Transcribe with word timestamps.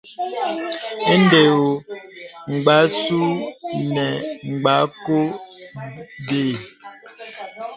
Indē 1.13 1.41
ɔ̄ɔ̄. 1.59 1.73
Mgbàsù 2.51 3.21
nə̀ 3.93 4.11
Mgbàkɔ 4.49 5.19
bə. 6.25 6.41